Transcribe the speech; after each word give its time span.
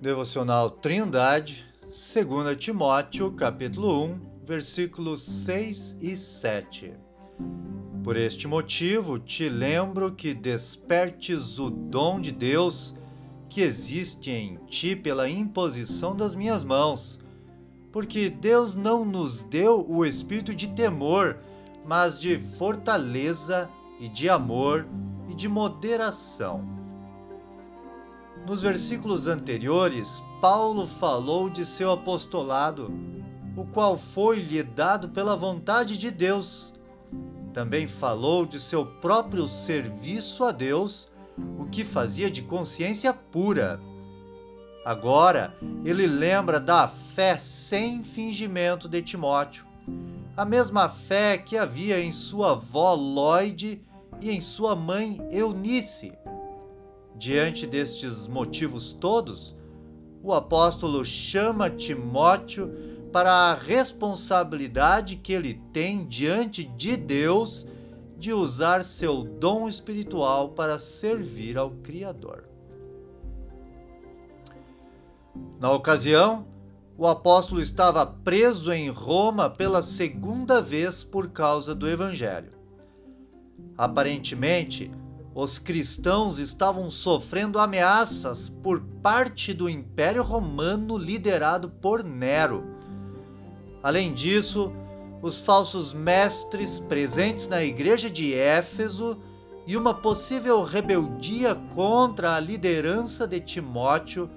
Devocional 0.00 0.70
Trindade, 0.70 1.66
2 1.82 2.56
Timóteo, 2.56 3.32
capítulo 3.32 4.04
1, 4.04 4.20
versículos 4.46 5.22
6 5.22 5.96
e 6.00 6.16
7. 6.16 6.92
Por 8.04 8.16
este 8.16 8.46
motivo, 8.46 9.18
te 9.18 9.48
lembro 9.48 10.12
que 10.12 10.34
despertes 10.34 11.58
o 11.58 11.68
dom 11.68 12.20
de 12.20 12.30
Deus 12.30 12.94
que 13.48 13.60
existe 13.60 14.30
em 14.30 14.56
ti 14.66 14.94
pela 14.94 15.28
imposição 15.28 16.14
das 16.14 16.32
minhas 16.32 16.62
mãos. 16.62 17.18
Porque 17.90 18.30
Deus 18.30 18.76
não 18.76 19.04
nos 19.04 19.42
deu 19.42 19.84
o 19.90 20.06
espírito 20.06 20.54
de 20.54 20.68
temor, 20.68 21.40
mas 21.84 22.20
de 22.20 22.38
fortaleza 22.56 23.68
e 23.98 24.08
de 24.08 24.28
amor 24.28 24.86
e 25.28 25.34
de 25.34 25.48
moderação. 25.48 26.87
Nos 28.48 28.62
versículos 28.62 29.26
anteriores, 29.26 30.22
Paulo 30.40 30.86
falou 30.86 31.50
de 31.50 31.66
seu 31.66 31.90
apostolado, 31.90 32.90
o 33.54 33.66
qual 33.66 33.98
foi-lhe 33.98 34.62
dado 34.62 35.10
pela 35.10 35.36
vontade 35.36 35.98
de 35.98 36.10
Deus. 36.10 36.72
Também 37.52 37.86
falou 37.86 38.46
de 38.46 38.58
seu 38.58 38.86
próprio 38.86 39.46
serviço 39.46 40.44
a 40.44 40.50
Deus, 40.50 41.10
o 41.58 41.66
que 41.66 41.84
fazia 41.84 42.30
de 42.30 42.40
consciência 42.40 43.12
pura. 43.12 43.78
Agora, 44.82 45.54
ele 45.84 46.06
lembra 46.06 46.58
da 46.58 46.88
fé 46.88 47.36
sem 47.36 48.02
fingimento 48.02 48.88
de 48.88 49.02
Timóteo, 49.02 49.66
a 50.34 50.46
mesma 50.46 50.88
fé 50.88 51.36
que 51.36 51.58
havia 51.58 52.00
em 52.00 52.12
sua 52.12 52.52
avó 52.52 52.94
Lloyd 52.94 53.84
e 54.22 54.30
em 54.30 54.40
sua 54.40 54.74
mãe 54.74 55.20
Eunice 55.30 56.14
Diante 57.18 57.66
destes 57.66 58.28
motivos 58.28 58.92
todos, 58.92 59.56
o 60.22 60.32
apóstolo 60.32 61.04
chama 61.04 61.68
Timóteo 61.68 62.72
para 63.12 63.32
a 63.32 63.54
responsabilidade 63.54 65.16
que 65.16 65.32
ele 65.32 65.60
tem 65.72 66.06
diante 66.06 66.62
de 66.62 66.96
Deus 66.96 67.66
de 68.16 68.32
usar 68.32 68.84
seu 68.84 69.24
dom 69.24 69.68
espiritual 69.68 70.50
para 70.50 70.78
servir 70.78 71.58
ao 71.58 71.70
Criador. 71.70 72.44
Na 75.58 75.72
ocasião, 75.72 76.46
o 76.96 77.06
apóstolo 77.06 77.60
estava 77.60 78.06
preso 78.06 78.72
em 78.72 78.90
Roma 78.90 79.50
pela 79.50 79.82
segunda 79.82 80.62
vez 80.62 81.02
por 81.02 81.30
causa 81.30 81.74
do 81.74 81.88
Evangelho. 81.88 82.52
Aparentemente, 83.76 84.90
os 85.40 85.56
cristãos 85.56 86.40
estavam 86.40 86.90
sofrendo 86.90 87.60
ameaças 87.60 88.48
por 88.48 88.80
parte 89.00 89.54
do 89.54 89.68
Império 89.68 90.20
Romano 90.20 90.98
liderado 90.98 91.70
por 91.70 92.02
Nero. 92.02 92.64
Além 93.80 94.12
disso, 94.12 94.72
os 95.22 95.38
falsos 95.38 95.92
mestres 95.92 96.80
presentes 96.80 97.46
na 97.46 97.62
igreja 97.62 98.10
de 98.10 98.34
Éfeso 98.34 99.22
e 99.64 99.76
uma 99.76 99.94
possível 99.94 100.64
rebeldia 100.64 101.54
contra 101.72 102.34
a 102.34 102.40
liderança 102.40 103.24
de 103.24 103.38
Timóteo 103.38 104.28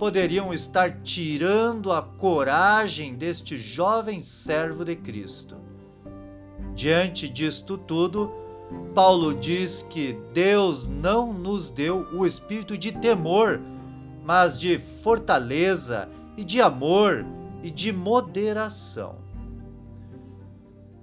poderiam 0.00 0.52
estar 0.52 1.00
tirando 1.02 1.92
a 1.92 2.02
coragem 2.02 3.14
deste 3.14 3.56
jovem 3.56 4.20
servo 4.20 4.84
de 4.84 4.96
Cristo. 4.96 5.54
Diante 6.74 7.28
disto 7.28 7.78
tudo, 7.78 8.49
Paulo 8.94 9.34
diz 9.34 9.82
que 9.88 10.16
Deus 10.32 10.86
não 10.86 11.32
nos 11.32 11.70
deu 11.70 12.06
o 12.12 12.26
espírito 12.26 12.76
de 12.76 12.92
temor, 12.92 13.60
mas 14.24 14.58
de 14.58 14.78
fortaleza 15.02 16.08
e 16.36 16.44
de 16.44 16.60
amor 16.60 17.24
e 17.62 17.70
de 17.70 17.92
moderação. 17.92 19.16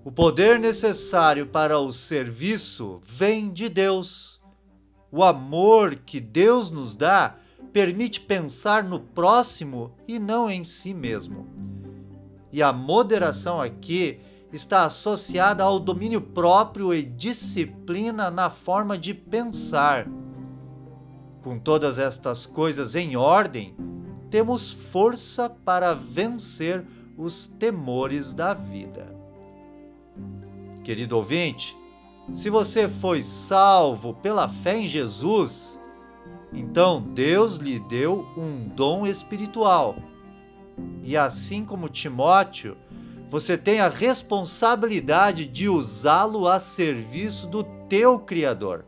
O 0.03 0.11
poder 0.11 0.57
necessário 0.59 1.45
para 1.47 1.79
o 1.79 1.91
serviço 1.91 3.01
vem 3.03 3.51
de 3.51 3.67
Deus. 3.67 4.41
O 5.11 5.23
amor 5.23 5.95
que 5.95 6.19
Deus 6.21 6.71
nos 6.71 6.95
dá 6.95 7.35
permite 7.73 8.21
pensar 8.21 8.83
no 8.83 8.99
próximo 8.99 9.93
e 10.07 10.17
não 10.17 10.49
em 10.49 10.63
si 10.63 10.93
mesmo. 10.93 11.45
E 12.51 12.63
a 12.63 12.71
moderação 12.71 13.59
aqui 13.59 14.19
está 14.51 14.85
associada 14.85 15.63
ao 15.63 15.79
domínio 15.79 16.21
próprio 16.21 16.93
e 16.93 17.03
disciplina 17.03 18.31
na 18.31 18.49
forma 18.49 18.97
de 18.97 19.13
pensar. 19.13 20.07
Com 21.41 21.59
todas 21.59 21.99
estas 21.99 22.45
coisas 22.45 22.95
em 22.95 23.15
ordem, 23.15 23.75
temos 24.29 24.71
força 24.71 25.49
para 25.49 25.93
vencer 25.93 26.85
os 27.17 27.47
temores 27.47 28.33
da 28.33 28.53
vida. 28.53 29.15
Querido 30.83 31.17
ouvinte, 31.17 31.77
se 32.33 32.49
você 32.49 32.89
foi 32.89 33.21
salvo 33.21 34.13
pela 34.13 34.47
fé 34.47 34.79
em 34.79 34.87
Jesus, 34.87 35.79
então 36.51 37.01
Deus 37.01 37.55
lhe 37.55 37.79
deu 37.79 38.25
um 38.37 38.67
dom 38.67 39.05
espiritual. 39.05 39.95
E 41.03 41.17
assim 41.17 41.65
como 41.65 41.89
Timóteo, 41.89 42.77
você 43.29 43.57
tem 43.57 43.79
a 43.79 43.89
responsabilidade 43.89 45.45
de 45.45 45.67
usá-lo 45.67 46.47
a 46.47 46.59
serviço 46.59 47.47
do 47.47 47.63
teu 47.89 48.19
Criador, 48.19 48.85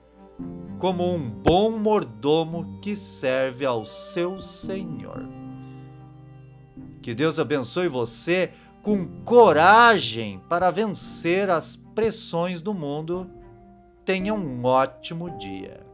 como 0.78 1.14
um 1.14 1.30
bom 1.30 1.72
mordomo 1.72 2.80
que 2.82 2.96
serve 2.96 3.66
ao 3.66 3.86
seu 3.86 4.40
Senhor. 4.42 5.28
Que 7.02 7.14
Deus 7.14 7.38
abençoe 7.38 7.88
você 7.88 8.52
com 8.82 9.06
coragem 9.26 10.42
para 10.48 10.72
vencer 10.72 11.50
as 11.50 11.76
pressões 11.76 12.62
do 12.62 12.74
mundo. 12.74 13.30
Tenha 14.06 14.34
um 14.34 14.64
ótimo 14.64 15.38
dia. 15.38 15.86